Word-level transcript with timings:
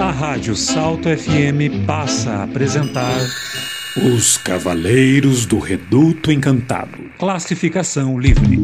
A 0.00 0.10
Rádio 0.10 0.54
Salto 0.54 1.08
FM 1.08 1.84
passa 1.86 2.30
a 2.30 2.44
apresentar 2.44 3.18
Os 3.96 4.38
Cavaleiros 4.38 5.46
do 5.46 5.58
Reduto 5.58 6.30
Encantado. 6.30 6.96
Classificação 7.18 8.18
Livre. 8.18 8.60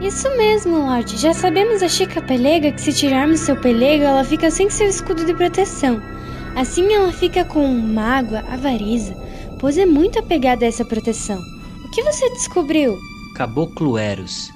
Isso 0.00 0.28
mesmo, 0.36 0.78
Lorde. 0.78 1.18
Já 1.18 1.34
sabemos 1.34 1.82
a 1.82 1.88
Chica 1.88 2.20
Pelega 2.22 2.72
que 2.72 2.80
se 2.80 2.92
tirarmos 2.92 3.40
seu 3.40 3.56
pelego, 3.56 4.04
ela 4.04 4.24
fica 4.24 4.50
sem 4.50 4.68
seu 4.70 4.88
escudo 4.88 5.24
de 5.24 5.34
proteção. 5.34 6.02
Assim 6.54 6.92
ela 6.92 7.12
fica 7.12 7.44
com 7.44 7.66
mágoa, 7.68 8.40
avariza, 8.40 9.14
pois 9.58 9.78
é 9.78 9.86
muito 9.86 10.18
apegada 10.18 10.64
a 10.64 10.68
essa 10.68 10.84
proteção. 10.84 11.40
O 11.84 11.90
que 11.90 12.02
você 12.02 12.28
descobriu? 12.30 12.98
Caboclo 13.34 13.96
Eros. 13.96 14.50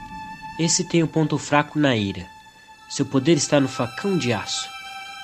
Esse 0.58 0.84
tem 0.84 1.02
o 1.02 1.06
um 1.06 1.08
ponto 1.08 1.38
fraco 1.38 1.78
na 1.78 1.96
ira. 1.96 2.26
Seu 2.88 3.06
poder 3.06 3.34
está 3.34 3.58
no 3.58 3.68
facão 3.68 4.16
de 4.16 4.32
aço. 4.32 4.68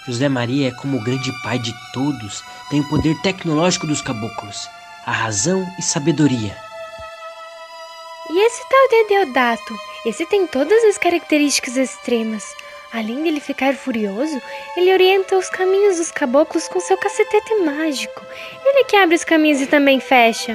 José 0.07 0.29
Maria 0.29 0.69
é 0.69 0.71
como 0.73 0.97
o 0.97 1.05
grande 1.05 1.31
pai 1.43 1.59
de 1.59 1.73
todos, 1.93 2.43
tem 2.69 2.81
o 2.81 2.89
poder 2.89 3.21
tecnológico 3.21 3.87
dos 3.87 4.01
caboclos, 4.01 4.69
a 5.07 5.13
razão 5.13 5.65
e 5.79 5.83
sabedoria. 5.83 6.57
E 8.31 8.47
esse 8.47 8.63
tal 8.69 8.89
de 8.89 9.09
Deodato? 9.09 9.77
Esse 10.07 10.27
tem 10.27 10.47
todas 10.47 10.83
as 10.85 10.99
características 10.99 11.77
extremas. 11.77 12.43
Além 12.93 13.23
dele 13.23 13.41
ficar 13.41 13.75
furioso, 13.75 14.41
ele 14.77 14.93
orienta 14.93 15.37
os 15.37 15.51
caminhos 15.51 15.99
dos 15.99 16.11
caboclos 16.11 16.67
com 16.69 16.81
seu 16.81 16.97
cacetete 16.97 17.55
mágico. 17.57 18.25
Ele 18.65 18.85
que 18.85 18.97
abre 18.97 19.15
os 19.15 19.25
caminhos 19.25 19.61
e 19.61 19.67
também 19.67 20.01
fecha. 20.01 20.55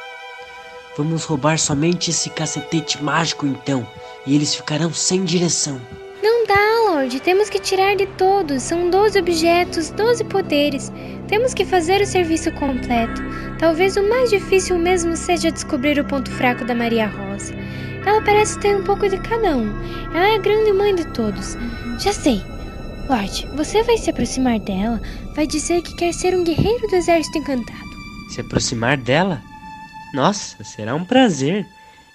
Vamos 0.97 1.25
roubar 1.25 1.59
somente 1.59 2.09
esse 2.09 2.29
cacetete 2.31 3.03
mágico 3.03 3.45
então, 3.45 3.87
e 4.25 4.35
eles 4.35 4.55
ficarão 4.55 4.91
sem 4.91 5.23
direção. 5.23 5.79
Não 6.23 6.47
dá, 6.47 6.89
Lorde. 6.89 7.19
Temos 7.19 7.47
que 7.49 7.59
tirar 7.59 7.95
de 7.95 8.07
todos. 8.17 8.63
São 8.63 8.89
12 8.89 9.19
objetos, 9.19 9.91
12 9.91 10.23
poderes. 10.23 10.91
Temos 11.27 11.53
que 11.53 11.63
fazer 11.63 12.01
o 12.01 12.05
serviço 12.07 12.51
completo. 12.53 13.21
Talvez 13.59 13.95
o 13.97 14.09
mais 14.09 14.31
difícil 14.31 14.79
mesmo 14.79 15.15
seja 15.15 15.51
descobrir 15.51 15.99
o 15.99 16.05
ponto 16.05 16.31
fraco 16.31 16.65
da 16.65 16.73
Maria 16.73 17.05
Rosa. 17.05 17.53
Ela 18.03 18.21
parece 18.23 18.59
ter 18.59 18.75
um 18.75 18.83
pouco 18.83 19.07
de 19.07 19.19
cada 19.19 19.55
um. 19.55 19.71
Ela 20.15 20.29
é 20.29 20.35
a 20.35 20.39
grande 20.39 20.73
mãe 20.73 20.95
de 20.95 21.05
todos. 21.07 21.55
Já 21.99 22.11
sei. 22.11 22.41
Lorde, 23.09 23.47
você 23.55 23.83
vai 23.83 23.97
se 23.97 24.09
aproximar 24.09 24.59
dela, 24.59 25.01
vai 25.33 25.47
dizer 25.47 25.81
que 25.81 25.95
quer 25.95 26.13
ser 26.13 26.35
um 26.35 26.43
guerreiro 26.43 26.87
do 26.87 26.95
exército 26.95 27.37
encantado. 27.37 27.87
Se 28.29 28.41
aproximar 28.41 28.97
dela? 28.97 29.41
Nossa, 30.13 30.61
será 30.63 30.93
um 30.93 31.05
prazer. 31.05 31.65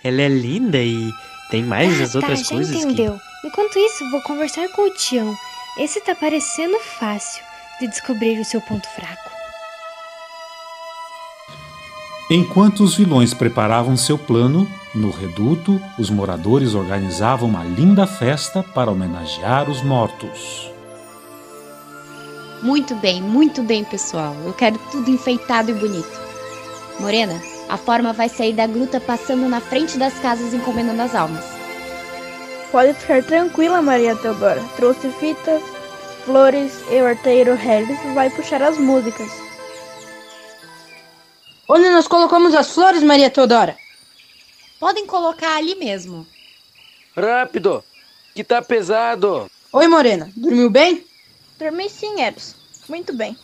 Ela 0.05 0.23
é 0.23 0.29
linda 0.29 0.79
e 0.79 1.11
tem 1.51 1.63
mais 1.63 1.99
ah, 2.01 2.05
as 2.05 2.15
outras 2.15 2.41
tá, 2.41 2.45
já 2.45 2.55
coisas. 2.57 2.77
entendeu. 2.77 3.19
Que... 3.19 3.49
Enquanto 3.49 3.79
isso, 3.79 4.11
vou 4.11 4.21
conversar 4.23 4.69
com 4.69 4.83
o 4.83 4.95
Tião. 4.95 5.35
Esse 5.79 6.01
tá 6.01 6.15
parecendo 6.15 6.79
fácil 6.79 7.43
de 7.81 7.87
descobrir 7.89 8.39
o 8.39 8.45
seu 8.45 8.61
ponto 8.61 8.87
fraco. 8.89 9.31
Enquanto 12.31 12.83
os 12.83 12.95
vilões 12.95 13.35
preparavam 13.35 13.97
seu 13.97 14.17
plano, 14.17 14.67
no 14.95 15.11
reduto, 15.11 15.81
os 15.99 16.09
moradores 16.11 16.75
organizavam 16.75 17.49
uma 17.49 17.65
linda 17.65 18.07
festa 18.07 18.63
para 18.63 18.91
homenagear 18.91 19.69
os 19.71 19.83
mortos. 19.83 20.72
Muito 22.63 22.95
bem, 22.95 23.21
muito 23.21 23.61
bem, 23.61 23.83
pessoal. 23.85 24.37
Eu 24.45 24.53
quero 24.53 24.79
tudo 24.93 25.11
enfeitado 25.11 25.73
e 25.73 25.75
bonito. 25.75 26.21
Morena, 27.01 27.43
a 27.69 27.77
forma 27.77 28.13
vai 28.13 28.29
sair 28.29 28.53
da 28.53 28.69
gruta 28.69 29.01
passando 29.01 29.49
na 29.49 29.61
frente 29.61 29.99
das 29.99 30.15
casas 30.21 30.55
encomendando 30.55 31.03
as 31.03 31.13
almas. 31.13 31.45
Pode 32.71 32.95
ficar 32.95 33.25
tranquila, 33.25 33.83
Maria 33.83 34.15
Teodora. 34.15 34.63
Trouxe 34.77 35.11
fitas, 35.11 35.61
flores 36.25 36.73
e 36.89 37.03
o 37.03 37.07
arteiro 37.07 37.55
Harris 37.55 37.99
vai 38.15 38.31
puxar 38.31 38.63
as 38.63 38.79
músicas. 38.79 39.31
Onde 41.69 41.89
nós 41.91 42.07
colocamos 42.07 42.55
as 42.55 42.73
flores, 42.73 43.03
Maria 43.03 43.29
Teodora? 43.29 43.77
Podem 44.79 45.05
colocar 45.05 45.57
ali 45.57 45.75
mesmo. 45.75 46.25
Rápido, 47.17 47.83
que 48.35 48.45
tá 48.45 48.63
pesado. 48.63 49.51
Oi, 49.73 49.89
Morena. 49.89 50.31
Dormiu 50.37 50.71
bem? 50.71 51.05
Dormi 51.63 51.89
sim, 51.89 52.21
Eros. 52.21 52.57
Muito 52.89 53.15
bem. 53.15 53.39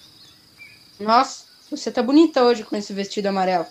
Nossa, 0.99 1.45
você 1.71 1.89
tá 1.89 2.03
bonita 2.03 2.43
hoje 2.43 2.65
com 2.65 2.75
esse 2.75 2.93
vestido 2.93 3.27
amarelo. 3.27 3.65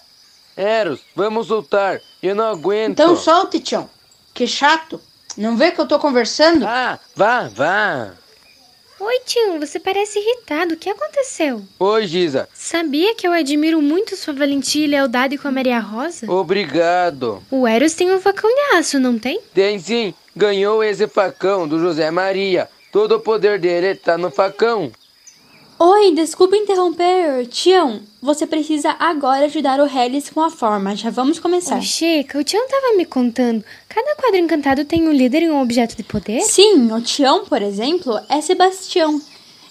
Eros, 0.55 1.01
vamos 1.13 1.49
lutar. 1.49 1.99
Eu 2.23 2.33
não 2.33 2.45
aguento. 2.45 2.91
Então 2.91 3.17
solte, 3.17 3.59
Tião. 3.59 3.89
Que 4.33 4.47
chato. 4.47 5.01
Não 5.35 5.57
vê 5.57 5.71
que 5.71 5.81
eu 5.81 5.85
tô 5.85 5.99
conversando? 5.99 6.65
Ah, 6.65 6.97
vá, 7.13 7.49
vá. 7.49 8.13
Oi, 9.01 9.19
tio, 9.25 9.59
você 9.59 9.81
parece 9.81 10.17
irritado. 10.17 10.75
O 10.75 10.77
que 10.77 10.89
aconteceu? 10.89 11.61
Oi, 11.77 12.07
Giza. 12.07 12.47
Sabia 12.53 13.13
que 13.15 13.27
eu 13.27 13.33
admiro 13.33 13.81
muito 13.81 14.15
sua 14.15 14.33
valentia 14.33 14.85
e 14.85 14.87
lealdade 14.87 15.37
com 15.37 15.49
a 15.49 15.51
Maria 15.51 15.79
Rosa? 15.79 16.31
Obrigado. 16.31 17.43
O 17.51 17.67
Eros 17.67 17.93
tem 17.93 18.13
um 18.13 18.21
facão 18.21 18.49
de 18.49 18.77
aço, 18.77 18.97
não 18.97 19.19
tem? 19.19 19.41
Tem 19.53 19.77
sim. 19.77 20.13
Ganhou 20.33 20.81
esse 20.81 21.05
facão 21.05 21.67
do 21.67 21.77
José 21.79 22.09
Maria. 22.09 22.69
Todo 22.91 23.15
o 23.15 23.19
poder 23.19 23.59
dele 23.59 23.95
tá 23.95 24.17
no 24.17 24.31
facão. 24.31 24.91
Oi, 25.79 26.11
desculpa 26.15 26.55
interromper, 26.55 27.45
Tião. 27.47 28.01
Você 28.19 28.47
precisa 28.47 28.95
agora 28.97 29.45
ajudar 29.45 29.79
o 29.79 29.85
Hellis 29.85 30.29
com 30.29 30.41
a 30.41 30.49
forma. 30.49 30.95
Já 30.95 31.11
vamos 31.11 31.39
começar. 31.39 31.77
Ô, 31.77 31.81
Chica, 31.81 32.39
o 32.39 32.43
Tião 32.43 32.67
tava 32.67 32.95
me 32.95 33.05
contando. 33.05 33.63
Cada 33.87 34.15
quadro 34.15 34.37
encantado 34.37 34.85
tem 34.85 35.07
um 35.07 35.11
líder 35.11 35.43
e 35.43 35.49
um 35.51 35.61
objeto 35.61 35.95
de 35.95 36.01
poder? 36.01 36.41
Sim, 36.41 36.91
o 36.91 36.99
Tião, 37.01 37.45
por 37.45 37.61
exemplo, 37.61 38.19
é 38.27 38.41
Sebastião. 38.41 39.21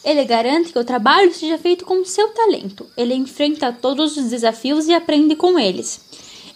Ele 0.05 0.25
garante 0.25 0.73
que 0.73 0.79
o 0.79 0.85
trabalho 0.85 1.35
seja 1.35 1.59
feito 1.59 1.85
com 1.85 2.05
seu 2.05 2.29
talento. 2.29 2.87
Ele 2.97 3.15
enfrenta 3.15 3.73
todos 3.73 4.17
os 4.17 4.31
desafios 4.31 4.87
e 4.87 4.95
aprende 4.95 5.35
com 5.35 5.59
eles. 5.59 6.01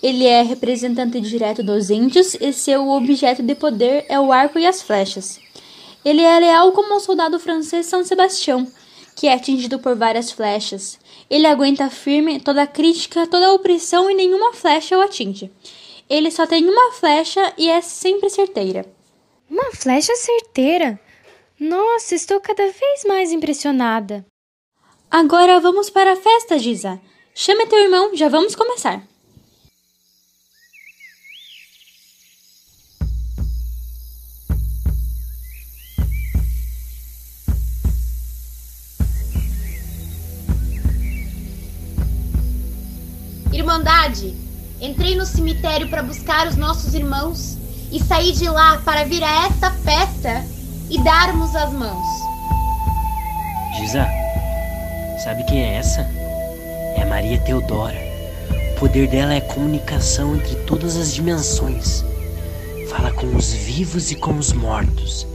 Ele 0.00 0.26
é 0.26 0.42
representante 0.42 1.20
direto 1.20 1.60
dos 1.60 1.90
índios 1.90 2.36
e 2.40 2.52
seu 2.52 2.88
objeto 2.88 3.42
de 3.42 3.56
poder 3.56 4.06
é 4.08 4.20
o 4.20 4.30
arco 4.30 4.60
e 4.60 4.66
as 4.66 4.80
flechas. 4.80 5.40
Ele 6.04 6.22
é 6.22 6.38
leal 6.38 6.72
como 6.72 6.94
o 6.94 7.00
soldado 7.00 7.38
francês 7.38 7.86
São 7.86 8.04
Sebastião 8.04 8.66
que 9.20 9.28
é 9.28 9.34
atingido 9.34 9.78
por 9.78 9.94
várias 9.94 10.32
flechas. 10.32 10.98
Ele 11.28 11.46
aguenta 11.46 11.90
firme 11.90 12.40
toda 12.40 12.66
crítica, 12.66 13.26
toda 13.26 13.52
opressão 13.52 14.10
e 14.10 14.14
nenhuma 14.14 14.54
flecha 14.54 14.96
o 14.96 15.02
atinge. 15.02 15.50
Ele 16.08 16.30
só 16.30 16.46
tem 16.46 16.66
uma 16.66 16.92
flecha 16.92 17.52
e 17.58 17.68
é 17.68 17.82
sempre 17.82 18.30
certeira. 18.30 18.86
Uma 19.48 19.72
flecha 19.72 20.14
certeira? 20.16 20.98
Nossa, 21.58 22.14
estou 22.14 22.40
cada 22.40 22.64
vez 22.64 23.04
mais 23.06 23.30
impressionada. 23.30 24.24
Agora 25.10 25.60
vamos 25.60 25.90
para 25.90 26.14
a 26.14 26.16
festa, 26.16 26.58
Giza. 26.58 26.98
Chame 27.34 27.66
teu 27.66 27.78
irmão, 27.78 28.16
já 28.16 28.30
vamos 28.30 28.54
começar. 28.54 29.02
Irmandade, 43.70 44.34
entrei 44.80 45.14
no 45.14 45.24
cemitério 45.24 45.88
para 45.88 46.02
buscar 46.02 46.48
os 46.48 46.56
nossos 46.56 46.92
irmãos 46.92 47.56
e 47.92 48.02
saí 48.02 48.32
de 48.32 48.48
lá 48.48 48.82
para 48.84 49.04
vir 49.04 49.22
a 49.22 49.46
esta 49.46 49.70
festa 49.70 50.44
e 50.90 50.98
darmos 50.98 51.54
as 51.54 51.72
mãos. 51.72 52.04
Giza, 53.76 54.08
sabe 55.22 55.44
quem 55.44 55.62
é 55.62 55.74
essa? 55.76 56.00
É 56.96 57.04
Maria 57.04 57.38
Teodora. 57.42 57.96
O 58.72 58.80
poder 58.80 59.06
dela 59.06 59.34
é 59.34 59.40
comunicação 59.40 60.34
entre 60.34 60.56
todas 60.66 60.96
as 60.96 61.14
dimensões. 61.14 62.04
Fala 62.88 63.12
com 63.12 63.36
os 63.36 63.52
vivos 63.52 64.10
e 64.10 64.16
com 64.16 64.36
os 64.36 64.52
mortos. 64.52 65.28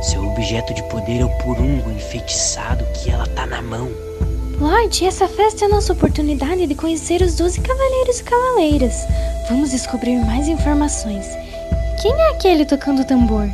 Seu 0.00 0.24
objeto 0.28 0.72
de 0.74 0.82
poder 0.84 1.22
é 1.22 1.24
o 1.24 1.38
porungo 1.38 1.90
enfeitiçado 1.90 2.86
que 2.94 3.10
ela 3.10 3.26
tá 3.26 3.46
na 3.46 3.60
mão. 3.60 3.90
Lorde, 4.60 5.04
essa 5.04 5.26
festa 5.26 5.64
é 5.64 5.66
a 5.66 5.70
nossa 5.70 5.92
oportunidade 5.92 6.66
de 6.66 6.74
conhecer 6.74 7.22
os 7.22 7.34
doze 7.34 7.60
cavaleiros 7.60 8.20
e 8.20 8.24
cavaleiras. 8.24 8.94
Vamos 9.48 9.70
descobrir 9.70 10.16
mais 10.16 10.48
informações. 10.48 11.26
Quem 12.00 12.12
é 12.12 12.30
aquele 12.30 12.64
tocando 12.64 13.04
tambor? 13.04 13.48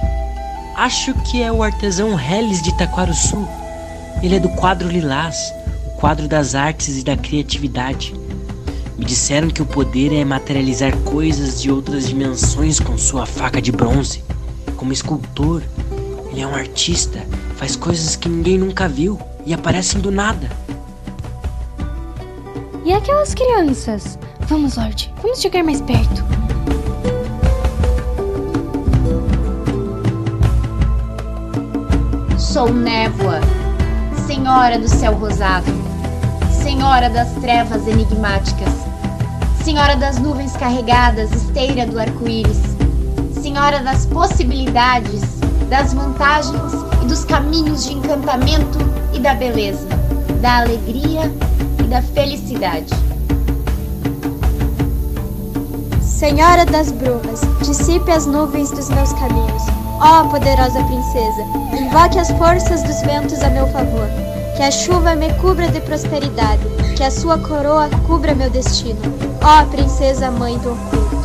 Acho 0.74 1.14
que 1.24 1.42
é 1.42 1.50
o 1.50 1.62
artesão 1.62 2.18
Hellis 2.18 2.62
de 2.62 2.70
Itaquaruçu. 2.70 3.48
Ele 4.22 4.36
é 4.36 4.40
do 4.40 4.48
quadro 4.50 4.88
Lilás, 4.88 5.52
o 5.86 5.90
quadro 5.98 6.28
das 6.28 6.54
artes 6.54 6.98
e 6.98 7.04
da 7.04 7.16
criatividade. 7.16 8.14
Me 8.96 9.04
disseram 9.04 9.48
que 9.48 9.62
o 9.62 9.66
poder 9.66 10.12
é 10.12 10.24
materializar 10.24 10.96
coisas 10.98 11.60
de 11.62 11.70
outras 11.70 12.08
dimensões 12.08 12.80
com 12.80 12.98
sua 12.98 13.26
faca 13.26 13.62
de 13.62 13.72
bronze. 13.72 14.22
Como 14.76 14.92
escultor, 14.92 15.62
ele 16.30 16.40
é 16.40 16.46
um 16.46 16.54
artista, 16.54 17.24
faz 17.56 17.76
coisas 17.76 18.16
que 18.16 18.28
ninguém 18.28 18.58
nunca 18.58 18.88
viu 18.88 19.18
e 19.46 19.54
aparecem 19.54 20.00
do 20.00 20.10
nada. 20.10 20.50
E 22.88 22.92
aquelas 22.94 23.34
crianças? 23.34 24.18
Vamos, 24.46 24.78
Lorde, 24.78 25.12
vamos 25.20 25.42
chegar 25.42 25.62
mais 25.62 25.82
perto. 25.82 26.24
Sou 32.38 32.72
névoa, 32.72 33.40
senhora 34.26 34.78
do 34.78 34.88
céu 34.88 35.12
rosado, 35.12 35.70
senhora 36.50 37.10
das 37.10 37.30
trevas 37.42 37.86
enigmáticas, 37.86 38.72
senhora 39.62 39.94
das 39.94 40.18
nuvens 40.18 40.56
carregadas, 40.56 41.30
esteira 41.30 41.84
do 41.84 42.00
arco-íris, 42.00 42.62
senhora 43.34 43.80
das 43.80 44.06
possibilidades, 44.06 45.20
das 45.68 45.92
vantagens 45.92 46.72
e 47.02 47.04
dos 47.04 47.22
caminhos 47.26 47.84
de 47.84 47.92
encantamento 47.92 48.78
e 49.12 49.20
da 49.20 49.34
beleza, 49.34 49.86
da 50.40 50.60
alegria 50.60 51.30
e 51.78 51.82
da 51.84 52.02
felicidade. 52.02 52.94
Senhora 56.02 56.66
das 56.66 56.90
brumas, 56.90 57.40
dissipe 57.62 58.10
as 58.10 58.26
nuvens 58.26 58.70
dos 58.70 58.88
meus 58.90 59.12
caminhos. 59.12 59.62
Ó 60.00 60.22
oh, 60.22 60.28
poderosa 60.28 60.82
princesa, 60.84 61.42
invoque 61.80 62.18
as 62.18 62.30
forças 62.32 62.82
dos 62.82 63.00
ventos 63.02 63.40
a 63.40 63.50
meu 63.50 63.66
favor. 63.68 64.08
Que 64.56 64.62
a 64.62 64.70
chuva 64.70 65.14
me 65.14 65.32
cubra 65.34 65.68
de 65.68 65.80
prosperidade, 65.80 66.62
que 66.96 67.04
a 67.04 67.10
sua 67.10 67.38
coroa 67.38 67.88
cubra 68.06 68.34
meu 68.34 68.50
destino. 68.50 69.00
Ó 69.42 69.62
oh, 69.62 69.66
princesa 69.66 70.30
mãe 70.30 70.58
do 70.58 70.72
oculto. 70.72 71.17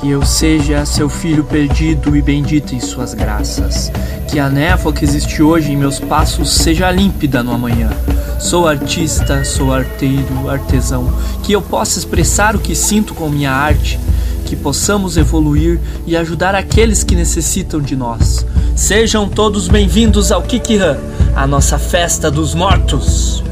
Que 0.00 0.10
eu 0.10 0.24
seja 0.24 0.84
seu 0.84 1.08
filho 1.08 1.42
perdido 1.42 2.14
e 2.16 2.20
bendito 2.20 2.74
em 2.74 2.80
suas 2.80 3.14
graças. 3.14 3.90
Que 4.28 4.38
a 4.38 4.48
névoa 4.48 4.92
que 4.92 5.04
existe 5.04 5.42
hoje 5.42 5.72
em 5.72 5.76
meus 5.76 5.98
passos 5.98 6.54
seja 6.54 6.90
límpida 6.90 7.42
no 7.42 7.52
amanhã. 7.52 7.90
Sou 8.38 8.68
artista, 8.68 9.42
sou 9.44 9.72
arteiro, 9.72 10.50
artesão. 10.50 11.10
Que 11.42 11.52
eu 11.52 11.62
possa 11.62 11.98
expressar 11.98 12.54
o 12.54 12.58
que 12.58 12.74
sinto 12.74 13.14
com 13.14 13.30
minha 13.30 13.50
arte. 13.50 13.98
Que 14.44 14.54
possamos 14.54 15.16
evoluir 15.16 15.80
e 16.06 16.14
ajudar 16.16 16.54
aqueles 16.54 17.02
que 17.02 17.16
necessitam 17.16 17.80
de 17.80 17.96
nós. 17.96 18.44
Sejam 18.76 19.26
todos 19.26 19.66
bem-vindos 19.66 20.30
ao 20.30 20.42
Kikihan, 20.42 20.98
a 21.34 21.46
nossa 21.46 21.78
festa 21.78 22.30
dos 22.30 22.54
mortos. 22.54 23.42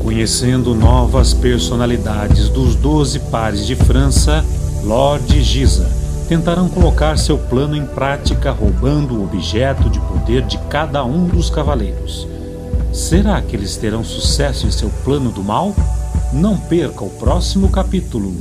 Conhecendo 0.00 0.74
novas 0.74 1.32
personalidades 1.32 2.48
dos 2.48 2.74
doze 2.74 3.20
pares 3.20 3.64
de 3.64 3.76
França, 3.76 4.44
Lord 4.86 5.42
Giza 5.42 5.90
tentarão 6.28 6.68
colocar 6.68 7.18
seu 7.18 7.36
plano 7.36 7.74
em 7.74 7.84
prática 7.84 8.52
roubando 8.52 9.18
o 9.18 9.24
objeto 9.24 9.90
de 9.90 9.98
poder 9.98 10.42
de 10.42 10.58
cada 10.70 11.04
um 11.04 11.26
dos 11.26 11.50
cavaleiros. 11.50 12.28
Será 12.92 13.42
que 13.42 13.56
eles 13.56 13.76
terão 13.76 14.04
sucesso 14.04 14.64
em 14.64 14.70
seu 14.70 14.88
plano 15.04 15.32
do 15.32 15.42
mal? 15.42 15.74
Não 16.32 16.56
perca 16.56 17.02
o 17.02 17.10
próximo 17.10 17.68
capítulo. 17.68 18.32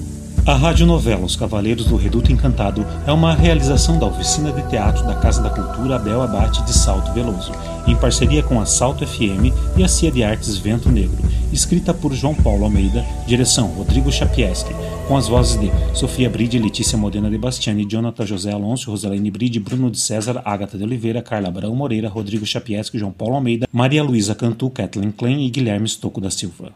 A 0.46 0.54
radionovela 0.54 1.26
Os 1.26 1.36
Cavaleiros 1.36 1.86
do 1.86 1.96
Reduto 1.96 2.32
Encantado 2.32 2.86
é 3.08 3.12
uma 3.12 3.34
realização 3.34 3.98
da 3.98 4.06
Oficina 4.06 4.52
de 4.52 4.62
Teatro 4.70 5.04
da 5.04 5.16
Casa 5.16 5.42
da 5.42 5.50
Cultura 5.50 5.96
Abel 5.96 6.22
Abate 6.22 6.64
de 6.64 6.74
Salto 6.74 7.12
Veloso, 7.12 7.52
em 7.88 7.96
parceria 7.96 8.44
com 8.44 8.62
a 8.62 8.68
Salto 8.68 9.06
FM 9.08 9.52
e 9.76 9.84
a 9.84 9.88
Cia 9.88 10.12
de 10.12 10.24
Artes 10.24 10.56
Vento 10.58 10.92
Negro, 10.92 11.18
escrita 11.56 11.94
por 11.94 12.14
João 12.14 12.36
Paulo 12.36 12.66
Almeida, 12.66 13.06
direção 13.26 13.68
Rodrigo 13.68 14.12
Chapieski, 14.12 14.74
com 15.08 15.16
as 15.16 15.28
vozes 15.28 15.60
de 15.60 15.72
Sofia 15.98 16.30
Bride, 16.30 16.60
Letícia 16.60 16.98
Modena 16.98 17.30
de 17.30 17.38
Bastiani, 17.38 17.86
Jonathan 17.86 18.26
José 18.26 18.52
Alonso, 18.52 18.92
Roselaine 18.92 19.32
Bride, 19.32 19.60
Bruno 19.60 19.90
de 19.90 20.00
César, 20.00 20.42
Agatha 20.44 20.78
de 20.78 20.84
Oliveira, 20.84 21.22
Carla 21.22 21.48
Abrão 21.48 21.74
Moreira, 21.74 22.10
Rodrigo 22.10 22.46
Chapieski, 22.46 23.00
João 23.00 23.12
Paulo 23.12 23.36
Almeida, 23.36 23.68
Maria 23.72 24.04
Luísa 24.04 24.36
Cantu, 24.36 24.70
Kathleen 24.70 25.12
Klein 25.12 25.46
e 25.46 25.50
Guilherme 25.50 25.88
Stocco 25.88 26.20
da 26.20 26.30
Silva. 26.30 26.74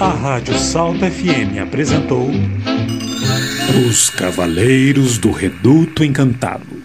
A 0.00 0.08
Rádio 0.08 0.58
Salto 0.58 0.98
FM 0.98 1.60
apresentou 1.62 2.28
Os 3.88 4.10
Cavaleiros 4.10 5.16
do 5.18 5.30
Reduto 5.30 6.02
Encantado. 6.02 6.81